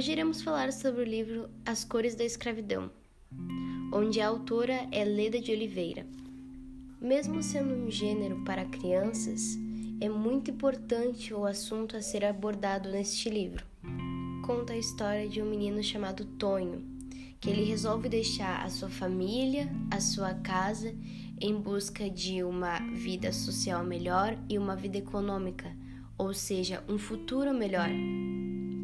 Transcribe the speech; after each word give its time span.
Hoje 0.00 0.12
iremos 0.12 0.40
falar 0.40 0.72
sobre 0.72 1.02
o 1.02 1.04
livro 1.04 1.50
As 1.62 1.84
Cores 1.84 2.14
da 2.14 2.24
Escravidão, 2.24 2.90
onde 3.92 4.18
a 4.18 4.28
autora 4.28 4.88
é 4.90 5.04
Leda 5.04 5.38
de 5.38 5.52
Oliveira. 5.52 6.06
Mesmo 6.98 7.42
sendo 7.42 7.74
um 7.74 7.90
gênero 7.90 8.42
para 8.42 8.64
crianças, 8.64 9.58
é 10.00 10.08
muito 10.08 10.50
importante 10.52 11.34
o 11.34 11.44
assunto 11.44 11.98
a 11.98 12.00
ser 12.00 12.24
abordado 12.24 12.88
neste 12.88 13.28
livro. 13.28 13.62
Conta 14.46 14.72
a 14.72 14.78
história 14.78 15.28
de 15.28 15.42
um 15.42 15.50
menino 15.50 15.82
chamado 15.82 16.24
Tonho, 16.24 16.82
que 17.38 17.50
ele 17.50 17.64
resolve 17.64 18.08
deixar 18.08 18.64
a 18.64 18.70
sua 18.70 18.88
família, 18.88 19.70
a 19.90 20.00
sua 20.00 20.32
casa, 20.32 20.94
em 21.38 21.54
busca 21.54 22.08
de 22.08 22.42
uma 22.42 22.78
vida 22.94 23.34
social 23.34 23.84
melhor 23.84 24.34
e 24.48 24.56
uma 24.56 24.74
vida 24.74 24.96
econômica, 24.96 25.70
ou 26.16 26.32
seja, 26.32 26.82
um 26.88 26.96
futuro 26.96 27.52
melhor. 27.52 27.90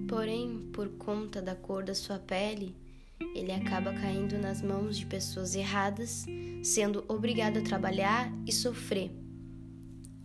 Porém, 0.09 0.71
por 0.73 0.89
conta 0.91 1.43
da 1.43 1.55
cor 1.55 1.83
da 1.83 1.95
sua 1.95 2.19
pele, 2.19 2.77
ele 3.35 3.51
acaba 3.51 3.93
caindo 3.93 4.39
nas 4.39 4.63
mãos 4.63 4.97
de 4.97 5.05
pessoas 5.05 5.57
erradas, 5.57 6.27
sendo 6.63 7.05
obrigado 7.09 7.59
a 7.59 7.63
trabalhar 7.63 8.33
e 8.47 8.53
sofrer, 8.53 9.11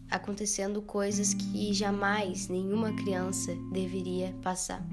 acontecendo 0.10 0.82
coisas 0.84 1.34
que 1.34 1.74
jamais 1.74 2.48
nenhuma 2.48 2.94
criança 2.94 3.56
deveria 3.72 4.34
passar. 4.44 4.86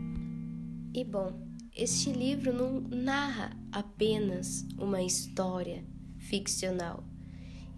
E 0.94 1.04
bom, 1.04 1.38
este 1.76 2.10
livro 2.10 2.52
não 2.52 2.80
narra 2.80 3.50
apenas 3.70 4.66
uma 4.78 5.02
história 5.02 5.84
ficcional. 6.16 7.04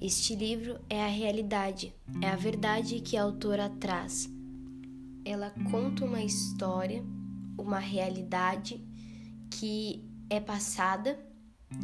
Este 0.01 0.37
livro 0.37 0.79
é 0.89 1.03
a 1.03 1.09
realidade, 1.09 1.93
é 2.23 2.29
a 2.29 2.37
verdade 2.37 3.01
que 3.01 3.17
a 3.17 3.23
autora 3.23 3.69
traz 3.69 4.31
ela 5.31 5.51
conta 5.71 6.05
uma 6.05 6.23
história, 6.23 7.05
uma 7.57 7.79
realidade 7.79 8.85
que 9.49 10.05
é 10.29 10.41
passada 10.41 11.19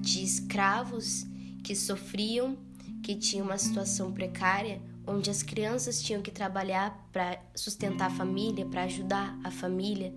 de 0.01 0.25
escravos 0.25 1.25
que 1.63 1.77
sofriam, 1.77 2.59
que 3.05 3.15
tinham 3.15 3.47
uma 3.47 3.57
situação 3.57 4.13
precária, 4.13 4.83
onde 5.07 5.31
as 5.31 5.45
crianças 5.45 6.03
tinham 6.03 6.23
que 6.23 6.33
trabalhar 6.33 7.09
para 7.13 7.41
sustentar 7.55 8.07
a 8.07 8.15
família, 8.15 8.67
para 8.67 8.83
ajudar 8.83 9.39
a 9.45 9.51
família 9.51 10.13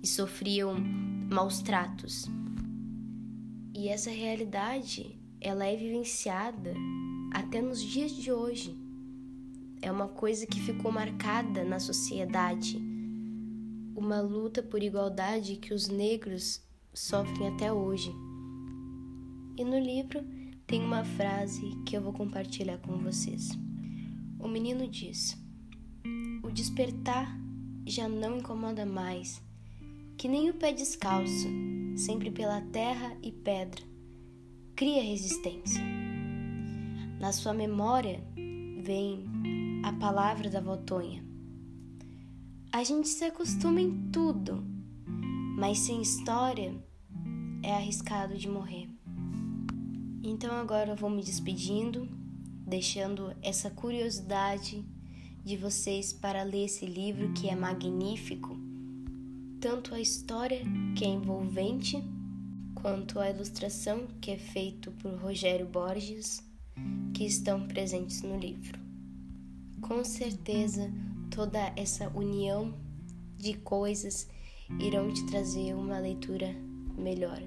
e 0.00 0.06
sofriam 0.06 0.76
maus 0.78 1.60
tratos. 1.60 2.26
E 3.74 3.88
essa 3.88 4.10
realidade, 4.10 5.20
ela 5.40 5.66
é 5.66 5.74
vivenciada 5.74 6.74
até 7.34 7.60
nos 7.60 7.82
dias 7.82 8.12
de 8.12 8.30
hoje 8.30 8.87
é 9.88 9.92
uma 9.92 10.08
coisa 10.08 10.46
que 10.46 10.60
ficou 10.60 10.92
marcada 10.92 11.64
na 11.64 11.80
sociedade, 11.80 12.78
uma 13.96 14.20
luta 14.20 14.62
por 14.62 14.82
igualdade 14.82 15.56
que 15.56 15.72
os 15.72 15.88
negros 15.88 16.62
sofrem 16.92 17.48
até 17.48 17.72
hoje. 17.72 18.12
E 19.56 19.64
no 19.64 19.78
livro 19.78 20.22
tem 20.66 20.84
uma 20.84 21.04
frase 21.04 21.62
que 21.86 21.96
eu 21.96 22.02
vou 22.02 22.12
compartilhar 22.12 22.76
com 22.78 22.98
vocês. 22.98 23.48
O 24.38 24.46
menino 24.46 24.86
diz: 24.86 25.42
O 26.42 26.50
despertar 26.50 27.34
já 27.86 28.06
não 28.06 28.36
incomoda 28.36 28.84
mais, 28.84 29.42
que 30.18 30.28
nem 30.28 30.50
o 30.50 30.54
pé 30.54 30.70
descalço, 30.70 31.48
sempre 31.96 32.30
pela 32.30 32.60
terra 32.60 33.16
e 33.22 33.32
pedra, 33.32 33.82
cria 34.76 35.02
resistência. 35.02 35.82
Na 37.18 37.32
sua 37.32 37.54
memória 37.54 38.22
vem 38.82 39.24
a 39.88 39.92
palavra 39.94 40.50
da 40.50 40.60
votonha. 40.60 41.24
A 42.70 42.84
gente 42.84 43.08
se 43.08 43.24
acostuma 43.24 43.80
em 43.80 44.10
tudo, 44.12 44.62
mas 45.56 45.78
sem 45.78 46.02
história 46.02 46.74
é 47.62 47.74
arriscado 47.74 48.36
de 48.36 48.46
morrer. 48.48 48.86
Então 50.22 50.54
agora 50.54 50.90
eu 50.90 50.96
vou 50.96 51.08
me 51.08 51.22
despedindo, 51.22 52.06
deixando 52.66 53.34
essa 53.40 53.70
curiosidade 53.70 54.84
de 55.42 55.56
vocês 55.56 56.12
para 56.12 56.42
ler 56.42 56.66
esse 56.66 56.84
livro 56.84 57.32
que 57.32 57.48
é 57.48 57.56
magnífico, 57.56 58.58
tanto 59.58 59.94
a 59.94 60.00
história 60.00 60.60
que 60.94 61.04
é 61.06 61.08
envolvente, 61.08 62.04
quanto 62.74 63.18
a 63.18 63.30
ilustração 63.30 64.06
que 64.20 64.32
é 64.32 64.36
feito 64.36 64.92
por 64.92 65.14
Rogério 65.14 65.66
Borges, 65.66 66.46
que 67.14 67.24
estão 67.24 67.66
presentes 67.66 68.20
no 68.20 68.38
livro 68.38 68.87
com 69.80 70.04
certeza 70.04 70.90
toda 71.30 71.72
essa 71.76 72.08
união 72.10 72.74
de 73.36 73.54
coisas 73.54 74.28
irão 74.80 75.12
te 75.12 75.24
trazer 75.26 75.74
uma 75.74 75.98
leitura 75.98 76.54
melhor. 76.96 77.40